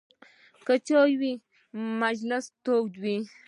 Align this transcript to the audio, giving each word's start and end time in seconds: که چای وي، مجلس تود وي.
که 0.65 0.73
چای 0.87 1.13
وي، 1.19 1.33
مجلس 2.01 2.45
تود 2.65 2.93
وي. 3.01 3.17